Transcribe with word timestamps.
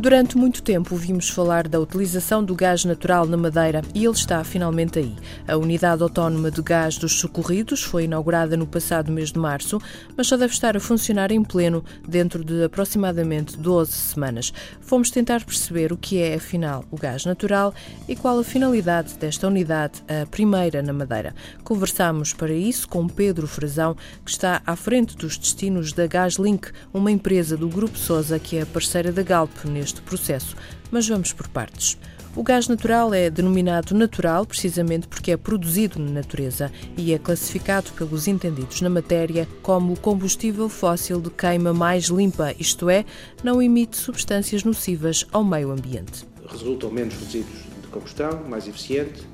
Durante 0.00 0.34
muito 0.34 0.62
tempo 0.62 0.94
ouvimos 0.94 1.28
falar 1.28 1.68
da 1.68 1.78
utilização 1.78 2.42
do 2.42 2.54
gás 2.54 2.86
natural 2.86 3.26
na 3.26 3.36
Madeira 3.36 3.82
e 3.94 4.06
ele 4.06 4.14
está 4.14 4.42
finalmente 4.42 4.98
aí. 4.98 5.14
A 5.46 5.58
Unidade 5.58 6.02
Autónoma 6.02 6.50
de 6.50 6.62
Gás 6.62 6.96
dos 6.96 7.20
Socorridos 7.20 7.82
foi 7.82 8.04
inaugurada 8.04 8.56
no 8.56 8.66
passado 8.66 9.12
mês 9.12 9.30
de 9.30 9.38
março, 9.38 9.78
mas 10.16 10.26
só 10.26 10.38
deve 10.38 10.54
estar 10.54 10.74
a 10.74 10.80
funcionar 10.80 11.30
em 11.30 11.44
pleno 11.44 11.84
dentro 12.08 12.42
de 12.42 12.64
aproximadamente 12.64 13.58
12 13.58 13.92
semanas. 13.92 14.54
Fomos 14.80 15.10
tentar 15.10 15.44
perceber 15.44 15.92
o 15.92 15.98
que 15.98 16.16
é, 16.16 16.36
afinal, 16.36 16.82
o 16.90 16.96
gás 16.96 17.26
natural 17.26 17.74
e 18.08 18.16
qual 18.16 18.38
a 18.38 18.44
finalidade 18.44 19.18
desta 19.18 19.48
unidade, 19.48 20.02
a 20.08 20.24
primeira 20.24 20.82
na 20.82 20.94
Madeira. 20.94 21.34
Conversámos 21.62 22.32
para 22.32 22.54
isso 22.54 22.88
com 22.88 23.06
Pedro 23.06 23.46
Frazão, 23.46 23.94
que 24.24 24.30
está 24.30 24.62
à 24.64 24.74
frente 24.74 25.14
dos 25.14 25.36
destinos 25.36 25.92
da 25.92 26.06
GasLink, 26.06 26.70
uma 26.90 27.10
empresa 27.10 27.54
do 27.54 27.68
Grupo 27.68 27.98
Sousa 27.98 28.38
que 28.38 28.56
é 28.56 28.64
parceira 28.64 29.12
da 29.12 29.22
Galp 29.22 29.50
neste 29.66 29.89
este 29.90 30.00
processo, 30.02 30.56
mas 30.90 31.08
vamos 31.08 31.32
por 31.32 31.48
partes. 31.48 31.98
O 32.36 32.44
gás 32.44 32.68
natural 32.68 33.12
é 33.12 33.28
denominado 33.28 33.92
natural 33.92 34.46
precisamente 34.46 35.08
porque 35.08 35.32
é 35.32 35.36
produzido 35.36 35.98
na 35.98 36.12
natureza 36.12 36.70
e 36.96 37.12
é 37.12 37.18
classificado 37.18 37.90
pelos 37.92 38.28
entendidos 38.28 38.80
na 38.80 38.88
matéria 38.88 39.48
como 39.62 39.92
o 39.92 39.98
combustível 39.98 40.68
fóssil 40.68 41.20
de 41.20 41.28
queima 41.30 41.74
mais 41.74 42.04
limpa, 42.04 42.54
isto 42.56 42.88
é, 42.88 43.04
não 43.42 43.60
emite 43.60 43.96
substâncias 43.96 44.62
nocivas 44.62 45.26
ao 45.32 45.42
meio 45.42 45.72
ambiente. 45.72 46.24
Resultam 46.48 46.90
menos 46.90 47.14
resíduos 47.14 47.64
de 47.82 47.88
combustão, 47.88 48.44
mais 48.48 48.68
eficiente, 48.68 49.26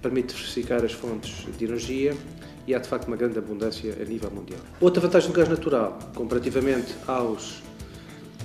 permite 0.00 0.28
diversificar 0.34 0.82
as 0.82 0.92
fontes 0.92 1.46
de 1.58 1.64
energia 1.64 2.16
e 2.66 2.74
há 2.74 2.78
de 2.78 2.88
facto 2.88 3.06
uma 3.06 3.16
grande 3.16 3.38
abundância 3.38 3.94
a 4.00 4.04
nível 4.04 4.30
mundial. 4.30 4.60
Outra 4.80 5.02
vantagem 5.02 5.30
do 5.30 5.34
gás 5.34 5.48
natural, 5.48 5.98
comparativamente 6.14 6.94
aos 7.06 7.62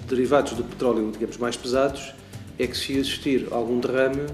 derivados 0.09 0.53
do 0.53 0.63
petróleo, 0.63 1.11
digamos, 1.11 1.37
mais 1.37 1.55
pesados, 1.55 2.13
é 2.57 2.67
que 2.67 2.75
se 2.75 2.97
existir 2.97 3.47
algum 3.51 3.79
derrame, 3.79 4.27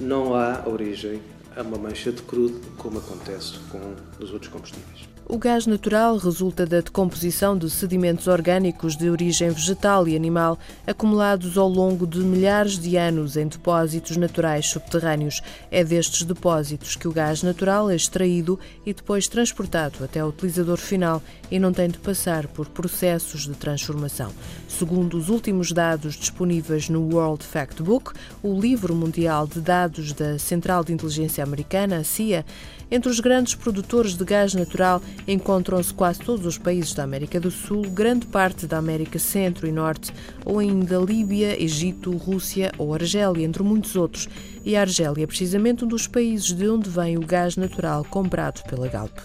não 0.00 0.34
há 0.34 0.62
origem 0.66 1.20
a 1.56 1.62
uma 1.62 1.78
mancha 1.78 2.12
de 2.12 2.22
crudo, 2.22 2.60
como 2.76 2.98
acontece 2.98 3.58
com 3.70 3.94
os 4.22 4.32
outros 4.32 4.52
combustíveis. 4.52 5.11
O 5.28 5.38
gás 5.38 5.66
natural 5.66 6.16
resulta 6.18 6.66
da 6.66 6.80
decomposição 6.80 7.56
de 7.56 7.70
sedimentos 7.70 8.26
orgânicos 8.26 8.96
de 8.96 9.08
origem 9.08 9.50
vegetal 9.50 10.06
e 10.06 10.16
animal 10.16 10.58
acumulados 10.86 11.56
ao 11.56 11.68
longo 11.68 12.06
de 12.06 12.18
milhares 12.18 12.78
de 12.78 12.96
anos 12.96 13.36
em 13.36 13.46
depósitos 13.46 14.16
naturais 14.16 14.66
subterrâneos. 14.66 15.40
É 15.70 15.84
destes 15.84 16.24
depósitos 16.24 16.96
que 16.96 17.06
o 17.06 17.12
gás 17.12 17.42
natural 17.42 17.88
é 17.88 17.94
extraído 17.94 18.58
e 18.84 18.92
depois 18.92 19.28
transportado 19.28 20.04
até 20.04 20.22
o 20.22 20.28
utilizador 20.28 20.76
final 20.76 21.22
e 21.50 21.58
não 21.58 21.72
tem 21.72 21.88
de 21.88 21.98
passar 21.98 22.46
por 22.48 22.68
processos 22.68 23.46
de 23.46 23.54
transformação. 23.54 24.32
Segundo 24.68 25.16
os 25.16 25.28
últimos 25.28 25.72
dados 25.72 26.14
disponíveis 26.14 26.88
no 26.88 27.08
World 27.14 27.44
Factbook, 27.44 28.12
o 28.42 28.60
livro 28.60 28.94
mundial 28.94 29.46
de 29.46 29.60
dados 29.60 30.12
da 30.12 30.38
Central 30.38 30.82
de 30.82 30.92
Inteligência 30.92 31.44
Americana, 31.44 31.98
a 31.98 32.04
CIA, 32.04 32.44
entre 32.90 33.08
os 33.08 33.20
grandes 33.20 33.54
produtores 33.54 34.14
de 34.14 34.24
gás 34.24 34.52
natural 34.52 35.00
encontram-se 35.26 35.92
quase 35.94 36.20
todos 36.20 36.44
os 36.46 36.58
países 36.58 36.94
da 36.94 37.04
América 37.04 37.38
do 37.38 37.50
Sul, 37.50 37.82
grande 37.90 38.26
parte 38.26 38.66
da 38.66 38.78
América 38.78 39.18
Centro 39.18 39.66
e 39.66 39.72
Norte, 39.72 40.12
ou 40.44 40.58
ainda 40.58 40.98
Líbia, 40.98 41.60
Egito, 41.62 42.16
Rússia 42.16 42.72
ou 42.78 42.94
Argélia, 42.94 43.44
entre 43.44 43.62
muitos 43.62 43.96
outros. 43.96 44.28
E 44.64 44.76
a 44.76 44.80
Argélia 44.80 45.24
é 45.24 45.26
precisamente 45.26 45.84
um 45.84 45.88
dos 45.88 46.06
países 46.06 46.52
de 46.52 46.68
onde 46.68 46.88
vem 46.90 47.16
o 47.16 47.26
gás 47.26 47.56
natural 47.56 48.04
comprado 48.04 48.62
pela 48.64 48.88
Galp. 48.88 49.16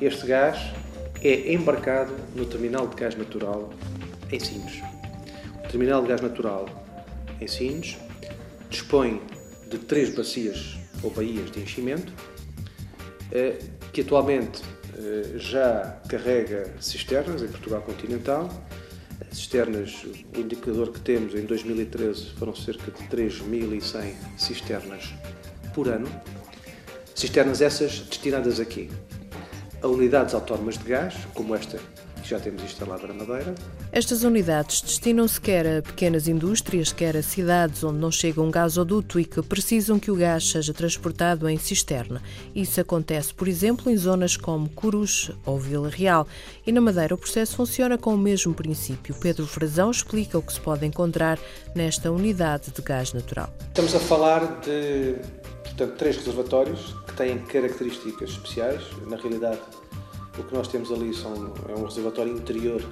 Este 0.00 0.26
gás 0.26 0.58
é 1.22 1.52
embarcado 1.52 2.12
no 2.36 2.44
terminal 2.44 2.86
de 2.86 2.96
gás 2.96 3.16
natural 3.16 3.70
em 4.30 4.38
Sines. 4.38 4.80
O 5.64 5.68
terminal 5.68 6.02
de 6.02 6.08
gás 6.08 6.20
natural 6.20 6.68
em 7.40 7.46
Sines 7.48 7.96
dispõe 8.70 9.20
de 9.70 9.78
três 9.78 10.14
bacias 10.14 10.78
ou 11.02 11.10
baías 11.10 11.50
de 11.50 11.60
enchimento 11.60 12.12
eh, 13.32 13.58
que 13.92 14.00
atualmente 14.00 14.62
já 15.36 16.00
carrega 16.08 16.72
cisternas 16.80 17.42
em 17.42 17.48
Portugal 17.48 17.82
continental. 17.82 18.48
Cisternas, 19.30 20.04
o 20.04 20.38
indicador 20.38 20.92
que 20.92 21.00
temos 21.00 21.34
em 21.34 21.44
2013 21.44 22.30
foram 22.38 22.54
cerca 22.54 22.90
de 22.90 23.04
3.100 23.08 24.14
cisternas 24.36 25.12
por 25.74 25.88
ano. 25.88 26.08
Cisternas 27.14 27.60
essas 27.60 28.00
destinadas 28.00 28.60
aqui 28.60 28.90
a 29.82 29.86
unidades 29.86 30.34
autónomas 30.34 30.78
de 30.78 30.84
gás, 30.84 31.14
como 31.34 31.54
esta 31.54 31.78
já 32.28 32.38
temos 32.38 32.62
instalada 32.62 33.06
na 33.06 33.14
Madeira. 33.14 33.54
Estas 33.90 34.22
unidades 34.22 34.82
destinam-se 34.82 35.40
quer 35.40 35.78
a 35.78 35.82
pequenas 35.82 36.28
indústrias, 36.28 36.92
quer 36.92 37.16
a 37.16 37.22
cidades 37.22 37.82
onde 37.82 37.98
não 37.98 38.10
chega 38.10 38.42
um 38.42 38.50
gasoduto 38.50 39.18
e 39.18 39.24
que 39.24 39.40
precisam 39.42 39.98
que 39.98 40.10
o 40.10 40.16
gás 40.16 40.50
seja 40.50 40.74
transportado 40.74 41.48
em 41.48 41.56
cisterna. 41.56 42.22
Isso 42.54 42.80
acontece, 42.80 43.32
por 43.32 43.48
exemplo, 43.48 43.90
em 43.90 43.96
zonas 43.96 44.36
como 44.36 44.68
Curus 44.68 45.30
ou 45.46 45.58
Vila 45.58 45.88
Real. 45.88 46.26
E 46.66 46.72
na 46.72 46.80
Madeira 46.80 47.14
o 47.14 47.18
processo 47.18 47.56
funciona 47.56 47.96
com 47.96 48.14
o 48.14 48.18
mesmo 48.18 48.52
princípio. 48.52 49.14
Pedro 49.20 49.46
Frazão 49.46 49.90
explica 49.90 50.36
o 50.36 50.42
que 50.42 50.52
se 50.52 50.60
pode 50.60 50.84
encontrar 50.84 51.38
nesta 51.74 52.10
unidade 52.12 52.70
de 52.70 52.82
gás 52.82 53.12
natural. 53.12 53.52
Estamos 53.68 53.94
a 53.94 54.00
falar 54.00 54.60
de 54.60 55.16
portanto, 55.62 55.96
três 55.96 56.16
reservatórios 56.16 56.94
que 57.06 57.14
têm 57.14 57.38
características 57.38 58.30
especiais. 58.30 58.82
Na 59.06 59.16
realidade, 59.16 59.60
o 60.38 60.44
que 60.44 60.54
nós 60.54 60.68
temos 60.68 60.92
ali 60.92 61.14
são, 61.14 61.54
é 61.68 61.72
um 61.72 61.84
reservatório 61.84 62.36
interior 62.36 62.82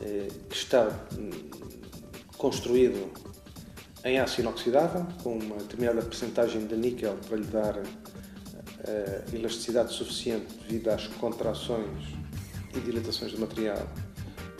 eh, 0.00 0.28
que 0.48 0.56
está 0.56 0.88
hum, 1.18 1.30
construído 2.36 3.12
em 4.04 4.20
aço 4.20 4.40
inoxidável, 4.40 5.06
com 5.22 5.36
uma 5.36 5.56
determinada 5.56 6.02
percentagem 6.02 6.66
de 6.66 6.76
níquel 6.76 7.16
para 7.28 7.36
lhe 7.36 7.46
dar 7.46 7.82
eh, 8.84 9.24
elasticidade 9.32 9.92
suficiente 9.92 10.46
devido 10.62 10.88
às 10.88 11.08
contrações 11.08 12.04
e 12.74 12.80
dilatações 12.80 13.32
do 13.32 13.40
material, 13.40 13.84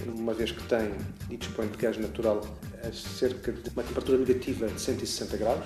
uma 0.07 0.35
vez 0.35 0.51
que 0.51 0.63
tem 0.65 0.93
e 1.31 1.37
dispõe 1.37 1.69
de 1.69 1.77
gás 1.77 1.97
natural 1.99 2.41
a 2.83 2.93
cerca 2.93 3.53
de 3.53 3.71
uma 3.71 3.83
temperatura 3.83 4.19
negativa 4.19 4.67
de 4.67 4.81
160 4.81 5.37
graus. 5.37 5.65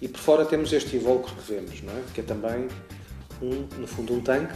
E 0.00 0.08
por 0.08 0.20
fora 0.20 0.44
temos 0.44 0.72
este 0.72 0.96
invólucro 0.96 1.34
que 1.34 1.52
vemos, 1.52 1.82
não 1.82 1.92
é? 1.92 2.02
que 2.14 2.20
é 2.20 2.24
também 2.24 2.68
um, 3.42 3.66
no 3.78 3.86
fundo, 3.86 4.14
um 4.14 4.20
tanque, 4.20 4.54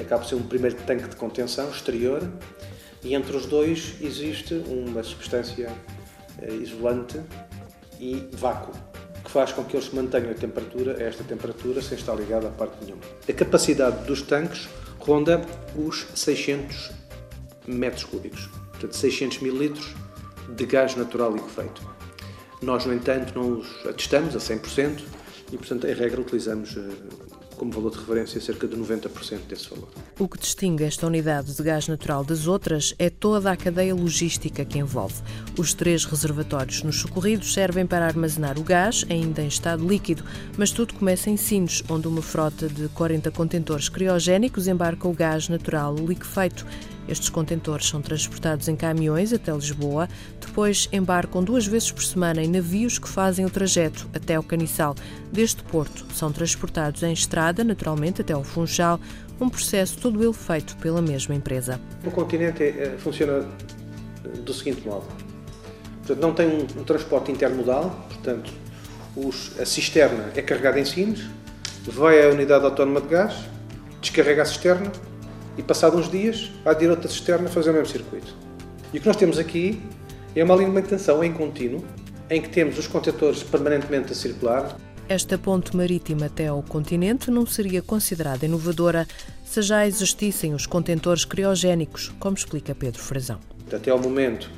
acaba 0.00 0.22
por 0.22 0.28
ser 0.28 0.34
um 0.34 0.42
primeiro 0.42 0.76
tanque 0.86 1.08
de 1.08 1.16
contenção 1.16 1.70
exterior, 1.70 2.22
e 3.02 3.14
entre 3.14 3.36
os 3.36 3.46
dois 3.46 3.94
existe 4.00 4.54
uma 4.66 5.02
substância 5.02 5.70
eh, 6.42 6.54
isolante 6.54 7.20
e 7.98 8.28
vácuo, 8.32 8.72
que 9.24 9.30
faz 9.30 9.52
com 9.52 9.64
que 9.64 9.76
eles 9.76 9.90
mantenham 9.90 10.30
a 10.30 10.34
temperatura 10.34 11.02
esta 11.02 11.24
temperatura 11.24 11.80
sem 11.80 11.96
estar 11.96 12.14
ligado 12.14 12.46
a 12.46 12.50
parte 12.50 12.84
nenhuma. 12.84 13.02
A 13.28 13.32
capacidade 13.32 14.04
dos 14.04 14.22
tanques 14.22 14.68
ronda 14.98 15.40
os 15.74 16.06
600 16.14 16.90
metros 17.66 18.04
cúbicos, 18.04 18.48
portanto 18.70 18.96
600 18.96 19.38
mil 19.40 19.56
litros 19.56 19.94
de 20.48 20.66
gás 20.66 20.94
natural 20.96 21.32
liquefeito. 21.32 21.88
Nós, 22.62 22.84
no 22.84 22.92
entanto, 22.92 23.32
não 23.34 23.58
os 23.58 23.86
atestamos 23.86 24.36
a 24.36 24.38
100% 24.38 25.02
e, 25.52 25.56
portanto, 25.56 25.86
em 25.86 25.94
regra, 25.94 26.20
utilizamos 26.20 26.76
eh, 26.76 27.39
como 27.60 27.72
valor 27.72 27.90
de 27.90 27.98
referência 27.98 28.40
cerca 28.40 28.66
de 28.66 28.74
90% 28.74 29.40
desse 29.46 29.68
valor. 29.68 29.90
O 30.18 30.26
que 30.26 30.38
distingue 30.38 30.84
esta 30.84 31.06
unidade 31.06 31.54
de 31.54 31.62
gás 31.62 31.86
natural 31.88 32.24
das 32.24 32.46
outras 32.46 32.94
é 32.98 33.10
toda 33.10 33.52
a 33.52 33.56
cadeia 33.56 33.94
logística 33.94 34.64
que 34.64 34.78
envolve. 34.78 35.16
Os 35.58 35.74
três 35.74 36.06
reservatórios 36.06 36.82
nos 36.82 37.00
socorridos 37.00 37.52
servem 37.52 37.86
para 37.86 38.06
armazenar 38.06 38.58
o 38.58 38.62
gás, 38.62 39.04
ainda 39.10 39.42
em 39.42 39.48
estado 39.48 39.86
líquido, 39.86 40.24
mas 40.56 40.70
tudo 40.70 40.94
começa 40.94 41.28
em 41.28 41.36
Sines, 41.36 41.84
onde 41.90 42.08
uma 42.08 42.22
frota 42.22 42.66
de 42.66 42.88
40 42.88 43.30
contentores 43.30 43.90
criogénicos 43.90 44.66
embarca 44.66 45.06
o 45.06 45.12
gás 45.12 45.50
natural 45.50 45.94
liquefeito. 45.96 46.64
Estes 47.10 47.28
contentores 47.28 47.88
são 47.88 48.00
transportados 48.00 48.68
em 48.68 48.76
caminhões 48.76 49.32
até 49.32 49.52
Lisboa, 49.52 50.08
depois 50.40 50.88
embarcam 50.92 51.42
duas 51.42 51.66
vezes 51.66 51.90
por 51.90 52.04
semana 52.04 52.40
em 52.40 52.48
navios 52.48 53.00
que 53.00 53.08
fazem 53.08 53.44
o 53.44 53.50
trajeto 53.50 54.08
até 54.14 54.38
o 54.38 54.44
Caniçal. 54.44 54.94
Deste 55.32 55.60
porto 55.64 56.06
são 56.14 56.30
transportados 56.30 57.02
em 57.02 57.12
estrada, 57.12 57.64
naturalmente, 57.64 58.20
até 58.20 58.36
o 58.36 58.44
Funchal, 58.44 59.00
um 59.40 59.48
processo 59.48 59.98
todo 59.98 60.22
ele 60.22 60.32
feito 60.32 60.76
pela 60.76 61.02
mesma 61.02 61.34
empresa. 61.34 61.80
O 62.06 62.12
continente 62.12 62.62
é, 62.62 62.94
funciona 62.96 63.44
do 64.44 64.54
seguinte 64.54 64.86
modo. 64.86 65.06
Portanto, 65.98 66.20
não 66.20 66.32
tem 66.32 66.46
um, 66.46 66.80
um 66.80 66.84
transporte 66.84 67.32
intermodal, 67.32 68.06
portanto, 68.08 68.52
os, 69.16 69.58
a 69.58 69.66
cisterna 69.66 70.30
é 70.36 70.42
carregada 70.42 70.78
em 70.78 70.84
Sines, 70.84 71.24
vai 71.86 72.24
à 72.24 72.32
unidade 72.32 72.64
autónoma 72.64 73.00
de 73.00 73.08
gás, 73.08 73.34
descarrega 74.00 74.42
a 74.42 74.44
cisterna 74.44 74.92
e, 75.56 75.62
passado 75.62 75.96
uns 75.96 76.10
dias, 76.10 76.50
há 76.64 76.72
de 76.72 76.84
ir 76.84 76.90
outra 76.90 77.08
cisterna 77.08 77.48
fazer 77.48 77.70
o 77.70 77.72
mesmo 77.72 77.88
circuito. 77.88 78.34
E 78.92 78.98
o 78.98 79.00
que 79.00 79.06
nós 79.06 79.16
temos 79.16 79.38
aqui 79.38 79.82
é 80.34 80.42
uma 80.44 80.56
manutenção 80.56 81.22
em 81.22 81.32
contínuo, 81.32 81.84
em 82.28 82.40
que 82.40 82.48
temos 82.48 82.78
os 82.78 82.86
contentores 82.86 83.42
permanentemente 83.42 84.12
a 84.12 84.14
circular. 84.14 84.76
Esta 85.08 85.36
ponte 85.36 85.76
marítima 85.76 86.26
até 86.26 86.46
ao 86.46 86.62
continente 86.62 87.30
não 87.30 87.44
seria 87.44 87.82
considerada 87.82 88.46
inovadora 88.46 89.06
se 89.44 89.60
já 89.60 89.84
existissem 89.84 90.54
os 90.54 90.66
contentores 90.66 91.24
criogénicos, 91.24 92.12
como 92.20 92.36
explica 92.36 92.74
Pedro 92.74 93.02
Frazão. 93.02 93.40
Até 93.72 93.90
ao 93.90 93.98
momento, 93.98 94.48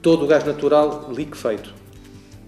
todo 0.00 0.24
o 0.24 0.26
gás 0.26 0.44
natural 0.44 1.12
liquefeito, 1.12 1.74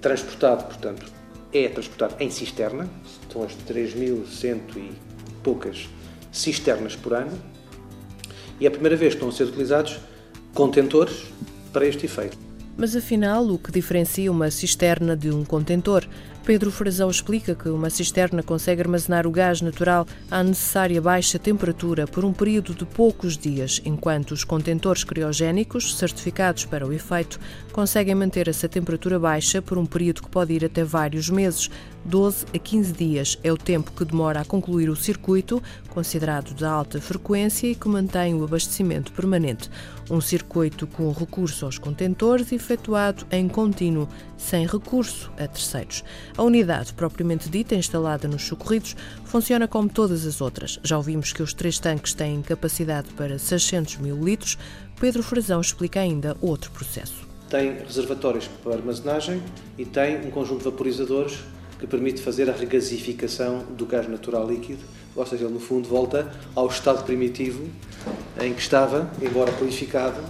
transportado, 0.00 0.64
portanto, 0.64 1.06
é 1.52 1.68
transportado 1.68 2.14
em 2.20 2.30
cisterna, 2.30 2.88
são 3.30 3.42
as 3.42 3.52
3.100 3.68 4.60
e 4.76 4.92
poucas 5.42 5.88
cisternas 6.32 6.96
por 6.96 7.12
ano, 7.12 7.36
e 8.60 8.66
é 8.66 8.68
a 8.68 8.70
primeira 8.70 8.96
vez 8.96 9.14
que 9.14 9.16
estão 9.16 9.28
a 9.28 9.32
ser 9.32 9.44
utilizados 9.44 9.98
contentores 10.54 11.24
para 11.72 11.86
este 11.86 12.06
efeito. 12.06 12.36
Mas 12.76 12.94
afinal, 12.96 13.46
o 13.46 13.58
que 13.58 13.70
diferencia 13.70 14.30
uma 14.30 14.50
cisterna 14.50 15.16
de 15.16 15.30
um 15.30 15.44
contentor? 15.44 16.06
Pedro 16.44 16.72
Frazão 16.72 17.10
explica 17.10 17.54
que 17.54 17.68
uma 17.68 17.90
cisterna 17.90 18.42
consegue 18.42 18.80
armazenar 18.80 19.26
o 19.26 19.30
gás 19.30 19.60
natural 19.60 20.06
à 20.30 20.42
necessária 20.42 21.00
baixa 21.00 21.38
temperatura 21.38 22.06
por 22.06 22.24
um 22.24 22.32
período 22.32 22.74
de 22.74 22.84
poucos 22.84 23.36
dias, 23.36 23.80
enquanto 23.84 24.32
os 24.32 24.42
contentores 24.42 25.04
criogénicos, 25.04 25.96
certificados 25.96 26.64
para 26.64 26.86
o 26.86 26.92
efeito, 26.92 27.38
conseguem 27.72 28.14
manter 28.14 28.48
essa 28.48 28.68
temperatura 28.68 29.18
baixa 29.18 29.60
por 29.60 29.78
um 29.78 29.86
período 29.86 30.22
que 30.22 30.30
pode 30.30 30.52
ir 30.52 30.64
até 30.64 30.82
vários 30.82 31.28
meses. 31.28 31.70
12 32.04 32.46
a 32.54 32.58
15 32.58 32.92
dias 32.92 33.38
é 33.44 33.52
o 33.52 33.58
tempo 33.58 33.92
que 33.92 34.06
demora 34.06 34.40
a 34.40 34.44
concluir 34.44 34.88
o 34.88 34.96
circuito, 34.96 35.62
considerado 35.90 36.54
de 36.54 36.64
alta 36.64 36.98
frequência 37.00 37.66
e 37.66 37.74
que 37.74 37.88
mantém 37.88 38.34
o 38.34 38.42
abastecimento 38.42 39.12
permanente. 39.12 39.70
Um 40.10 40.20
circuito 40.20 40.86
com 40.86 41.12
recurso 41.12 41.66
aos 41.66 41.78
contentores 41.78 42.50
efetuado 42.52 43.26
em 43.30 43.46
contínuo, 43.48 44.08
sem 44.36 44.66
recurso 44.66 45.30
a 45.38 45.46
terceiros. 45.46 46.02
A 46.40 46.42
unidade 46.42 46.94
propriamente 46.94 47.50
dita, 47.50 47.74
instalada 47.74 48.26
nos 48.26 48.46
socorridos, 48.46 48.96
funciona 49.26 49.68
como 49.68 49.90
todas 49.90 50.24
as 50.24 50.40
outras. 50.40 50.80
Já 50.82 50.96
ouvimos 50.96 51.34
que 51.34 51.42
os 51.42 51.52
três 51.52 51.78
tanques 51.78 52.14
têm 52.14 52.40
capacidade 52.40 53.10
para 53.10 53.38
600 53.38 53.98
mil 53.98 54.18
litros. 54.18 54.56
Pedro 54.98 55.22
Frazão 55.22 55.60
explica 55.60 56.00
ainda 56.00 56.34
outro 56.40 56.70
processo. 56.70 57.28
Tem 57.50 57.74
reservatórios 57.86 58.48
para 58.64 58.72
armazenagem 58.72 59.42
e 59.76 59.84
tem 59.84 60.26
um 60.26 60.30
conjunto 60.30 60.60
de 60.60 60.64
vaporizadores 60.64 61.40
que 61.78 61.86
permite 61.86 62.22
fazer 62.22 62.48
a 62.48 62.54
regasificação 62.54 63.62
do 63.76 63.84
gás 63.84 64.08
natural 64.08 64.48
líquido, 64.48 64.80
ou 65.14 65.26
seja, 65.26 65.44
ele 65.44 65.52
no 65.52 65.60
fundo 65.60 65.90
volta 65.90 66.32
ao 66.54 66.68
estado 66.68 67.04
primitivo 67.04 67.68
em 68.40 68.54
que 68.54 68.62
estava, 68.62 69.10
embora 69.20 69.52
purificado, 69.52 70.22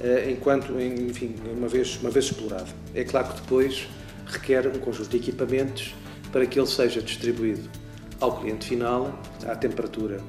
eh, 0.00 0.30
enquanto, 0.30 0.80
enfim, 0.80 1.34
uma 1.54 1.68
vez, 1.68 1.98
uma 2.00 2.08
vez 2.08 2.24
explorado. 2.24 2.70
É 2.94 3.04
claro 3.04 3.28
que 3.28 3.42
depois 3.42 3.86
requer 4.34 4.66
um 4.66 4.78
conjunto 4.78 5.10
de 5.10 5.16
equipamentos 5.16 5.94
para 6.30 6.46
que 6.46 6.58
ele 6.58 6.66
seja 6.66 7.00
distribuído 7.00 7.68
ao 8.20 8.38
cliente 8.40 8.66
final 8.66 9.18
à 9.46 9.54
temperatura 9.54 10.20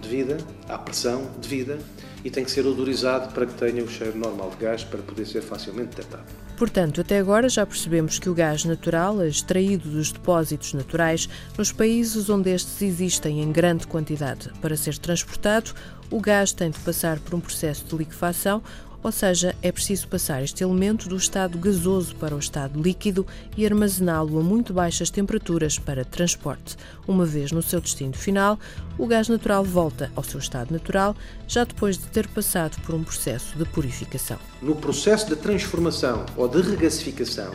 devida, 0.00 0.38
à 0.68 0.78
pressão 0.78 1.30
devida 1.40 1.78
e 2.24 2.30
tem 2.30 2.44
que 2.44 2.50
ser 2.50 2.66
odorizado 2.66 3.32
para 3.32 3.46
que 3.46 3.54
tenha 3.54 3.82
o 3.82 3.88
cheiro 3.88 4.16
normal 4.16 4.50
de 4.50 4.64
gás 4.64 4.84
para 4.84 5.00
poder 5.02 5.26
ser 5.26 5.42
facilmente 5.42 5.90
detectado. 5.90 6.24
Portanto, 6.56 7.00
até 7.00 7.18
agora 7.18 7.48
já 7.48 7.66
percebemos 7.66 8.18
que 8.18 8.28
o 8.28 8.34
gás 8.34 8.64
natural 8.64 9.20
é 9.20 9.28
extraído 9.28 9.90
dos 9.90 10.12
depósitos 10.12 10.74
naturais 10.74 11.28
nos 11.58 11.72
países 11.72 12.30
onde 12.30 12.50
estes 12.50 12.80
existem 12.82 13.42
em 13.42 13.50
grande 13.50 13.86
quantidade. 13.86 14.50
Para 14.60 14.76
ser 14.76 14.96
transportado, 14.98 15.72
o 16.10 16.20
gás 16.20 16.52
tem 16.52 16.70
de 16.70 16.78
passar 16.78 17.18
por 17.18 17.34
um 17.34 17.40
processo 17.40 17.84
de 17.86 17.96
liquefação 17.96 18.62
ou 19.02 19.10
seja, 19.10 19.54
é 19.60 19.72
preciso 19.72 20.06
passar 20.08 20.42
este 20.42 20.62
elemento 20.62 21.08
do 21.08 21.16
estado 21.16 21.58
gasoso 21.58 22.14
para 22.16 22.34
o 22.34 22.38
estado 22.38 22.80
líquido 22.80 23.26
e 23.56 23.66
armazená-lo 23.66 24.38
a 24.38 24.42
muito 24.42 24.72
baixas 24.72 25.10
temperaturas 25.10 25.78
para 25.78 26.04
transporte. 26.04 26.76
Uma 27.06 27.26
vez 27.26 27.50
no 27.50 27.62
seu 27.62 27.80
destino 27.80 28.14
final, 28.14 28.58
o 28.96 29.06
gás 29.06 29.28
natural 29.28 29.64
volta 29.64 30.10
ao 30.14 30.22
seu 30.22 30.38
estado 30.38 30.70
natural, 30.70 31.16
já 31.48 31.64
depois 31.64 31.98
de 31.98 32.06
ter 32.06 32.28
passado 32.28 32.80
por 32.82 32.94
um 32.94 33.02
processo 33.02 33.58
de 33.58 33.64
purificação. 33.64 34.38
No 34.60 34.76
processo 34.76 35.28
de 35.28 35.36
transformação 35.36 36.24
ou 36.36 36.46
de 36.46 36.62
regasificação, 36.62 37.52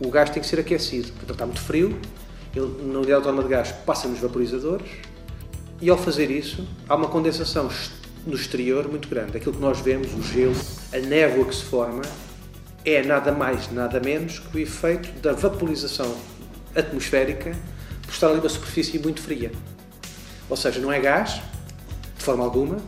o 0.00 0.10
gás 0.10 0.30
tem 0.30 0.40
que 0.40 0.48
ser 0.48 0.60
aquecido. 0.60 1.08
Portanto, 1.12 1.32
está 1.32 1.46
muito 1.46 1.60
frio, 1.60 1.98
ele, 2.54 2.66
na 2.84 2.98
unidade 2.98 3.12
autónoma 3.12 3.42
de 3.42 3.48
gás 3.48 3.72
passa 3.84 4.08
nos 4.08 4.20
vaporizadores 4.20 4.88
e, 5.80 5.90
ao 5.90 5.98
fazer 5.98 6.30
isso, 6.30 6.66
há 6.88 6.94
uma 6.94 7.08
condensação 7.08 7.68
no 8.26 8.34
exterior 8.34 8.88
muito 8.88 9.08
grande. 9.08 9.36
Aquilo 9.36 9.54
que 9.54 9.60
nós 9.60 9.80
vemos, 9.80 10.12
o 10.14 10.22
gelo, 10.22 10.54
a 10.92 10.98
névoa 10.98 11.44
que 11.44 11.54
se 11.54 11.64
forma, 11.64 12.02
é 12.84 13.02
nada 13.02 13.32
mais, 13.32 13.70
nada 13.72 14.00
menos 14.00 14.38
que 14.38 14.56
o 14.56 14.60
efeito 14.60 15.10
da 15.20 15.32
vaporização 15.32 16.16
atmosférica 16.74 17.52
por 18.02 18.12
estar 18.12 18.28
ali 18.28 18.40
uma 18.40 18.48
superfície 18.48 18.98
muito 18.98 19.20
fria. 19.20 19.52
Ou 20.48 20.56
seja, 20.56 20.80
não 20.80 20.90
é 20.92 20.98
gás, 20.98 21.42
de 22.16 22.24
forma 22.24 22.44
alguma, 22.44 22.78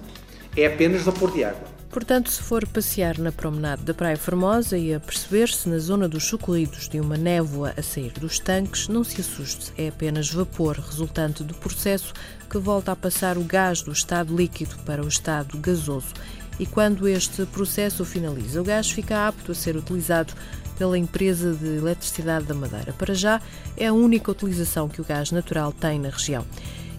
é 0.57 0.67
apenas 0.67 1.03
vapor 1.03 1.33
de 1.33 1.45
água. 1.45 1.69
Portanto, 1.91 2.31
se 2.31 2.41
for 2.41 2.65
passear 2.69 3.19
na 3.19 3.33
promenade 3.33 3.83
da 3.83 3.93
Praia 3.93 4.17
Formosa 4.17 4.79
e 4.79 4.95
a 4.95 5.01
perceber-se 5.01 5.69
na 5.69 5.79
zona 5.79 6.09
dos 6.09 6.23
socorridos 6.23 6.89
de 6.89 7.01
uma 7.01 7.17
névoa 7.17 7.75
a 7.77 7.83
sair 7.83 8.13
dos 8.13 8.39
tanques, 8.39 8.87
não 8.87 9.03
se 9.03 9.21
assuste, 9.21 9.73
é 9.77 9.89
apenas 9.89 10.31
vapor 10.31 10.79
resultante 10.79 11.43
do 11.43 11.53
processo 11.53 12.15
que 12.49 12.59
volta 12.59 12.93
a 12.93 12.97
passar 12.97 13.37
o 13.37 13.43
gás 13.43 13.83
do 13.83 13.91
estado 13.91 14.37
líquido 14.37 14.77
para 14.87 15.05
o 15.05 15.09
estado 15.09 15.59
gasoso. 15.59 16.15
E 16.61 16.67
quando 16.67 17.09
este 17.09 17.45
processo 17.47 18.05
finaliza, 18.05 18.61
o 18.61 18.65
gás 18.65 18.89
fica 18.89 19.27
apto 19.27 19.51
a 19.51 19.55
ser 19.55 19.77
utilizado 19.77 20.33
pela 20.79 20.97
empresa 20.97 21.53
de 21.55 21.77
eletricidade 21.77 22.47
da 22.47 22.55
Madeira. 22.55 22.93
Para 22.93 23.15
já, 23.15 23.43
é 23.77 23.89
a 23.89 23.93
única 23.93 24.31
utilização 24.31 24.89
que 24.89 25.01
o 25.01 25.05
gás 25.05 25.33
natural 25.33 25.73
tem 25.73 25.99
na 25.99 26.11
região. 26.11 26.47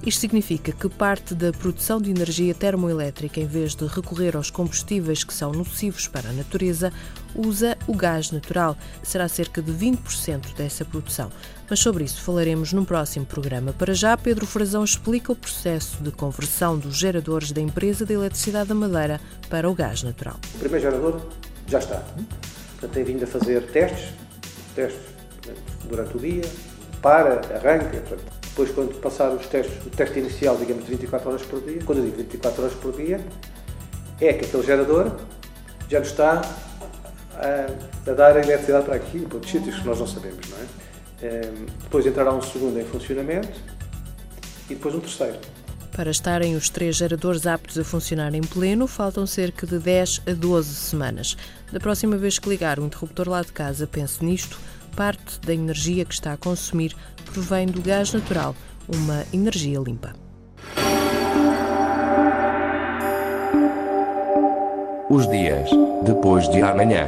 Isto 0.03 0.21
significa 0.21 0.71
que 0.71 0.89
parte 0.89 1.35
da 1.35 1.51
produção 1.51 2.01
de 2.01 2.09
energia 2.09 2.55
termoelétrica, 2.55 3.39
em 3.39 3.45
vez 3.45 3.75
de 3.75 3.85
recorrer 3.85 4.35
aos 4.35 4.49
combustíveis 4.49 5.23
que 5.23 5.31
são 5.31 5.51
nocivos 5.51 6.07
para 6.07 6.29
a 6.29 6.33
natureza, 6.33 6.91
usa 7.35 7.77
o 7.85 7.95
gás 7.95 8.31
natural. 8.31 8.75
Será 9.03 9.27
cerca 9.27 9.61
de 9.61 9.71
20% 9.71 10.55
dessa 10.55 10.83
produção. 10.83 11.31
Mas 11.69 11.79
sobre 11.79 12.03
isso 12.03 12.19
falaremos 12.23 12.73
num 12.73 12.83
próximo 12.83 13.27
programa. 13.27 13.73
Para 13.73 13.93
já, 13.93 14.17
Pedro 14.17 14.47
Frazão 14.47 14.83
explica 14.83 15.33
o 15.33 15.35
processo 15.35 16.01
de 16.01 16.09
conversão 16.09 16.79
dos 16.79 16.97
geradores 16.97 17.51
da 17.51 17.61
empresa 17.61 18.03
de 18.03 18.15
eletricidade 18.15 18.69
da 18.69 18.75
Madeira 18.75 19.21
para 19.51 19.69
o 19.69 19.75
gás 19.75 20.01
natural. 20.01 20.39
O 20.55 20.57
primeiro 20.57 20.83
gerador 20.83 21.21
já 21.67 21.77
está. 21.77 22.03
Portanto, 22.71 22.91
tem 22.91 23.03
vindo 23.03 23.23
a 23.23 23.27
fazer 23.27 23.67
testes, 23.67 24.15
testes 24.73 24.99
durante 25.87 26.17
o 26.17 26.19
dia, 26.19 26.41
para, 27.03 27.35
arranca, 27.55 27.99
portanto, 27.99 28.40
depois, 28.51 28.69
quando 28.71 28.99
passar 28.99 29.31
os 29.31 29.47
testes, 29.47 29.85
o 29.85 29.89
teste 29.89 30.19
inicial, 30.19 30.57
digamos, 30.57 30.83
de 30.83 30.91
24 30.91 31.29
horas 31.29 31.41
por 31.41 31.61
dia, 31.61 31.79
quando 31.85 31.99
eu 31.99 32.05
digo 32.05 32.17
24 32.17 32.63
horas 32.63 32.75
por 32.75 32.91
dia, 32.91 33.19
é 34.19 34.33
que 34.33 34.45
aquele 34.45 34.63
gerador 34.63 35.15
já 35.89 35.99
nos 35.99 36.09
está 36.09 36.41
a, 37.35 38.09
a 38.11 38.13
dar 38.13 38.35
a 38.35 38.41
eletricidade 38.41 38.85
para 38.85 38.95
aqui, 38.95 39.19
para 39.21 39.35
outros 39.35 39.51
sítios 39.51 39.79
que 39.79 39.85
nós 39.85 39.99
não 39.99 40.07
sabemos, 40.07 40.49
não 40.49 40.57
é? 40.57 40.61
Ehm, 41.23 41.65
depois 41.83 42.05
entrará 42.05 42.33
um 42.33 42.41
segundo 42.41 42.77
em 42.79 42.83
funcionamento 42.83 43.57
e 44.69 44.75
depois 44.75 44.95
um 44.95 44.99
terceiro. 44.99 45.39
Para 45.95 46.09
estarem 46.09 46.55
os 46.55 46.69
três 46.69 46.95
geradores 46.95 47.45
aptos 47.45 47.77
a 47.77 47.83
funcionar 47.83 48.33
em 48.33 48.41
pleno, 48.41 48.87
faltam 48.87 49.25
cerca 49.27 49.67
de 49.67 49.77
10 49.77 50.21
a 50.27 50.33
12 50.33 50.73
semanas. 50.73 51.37
Da 51.71 51.79
próxima 51.79 52.17
vez 52.17 52.39
que 52.39 52.49
ligar 52.49 52.79
o 52.79 52.85
interruptor 52.85 53.27
lá 53.27 53.41
de 53.41 53.51
casa, 53.51 53.85
pense 53.85 54.23
nisto 54.23 54.57
parte 54.95 55.39
da 55.39 55.53
energia 55.53 56.05
que 56.05 56.13
está 56.13 56.33
a 56.33 56.37
consumir 56.37 56.95
provém 57.31 57.65
do 57.65 57.81
gás 57.81 58.13
natural, 58.13 58.55
uma 58.87 59.25
energia 59.33 59.79
limpa. 59.79 60.13
Os 65.09 65.27
dias 65.29 65.69
depois 66.05 66.49
de 66.49 66.61
amanhã. 66.61 67.07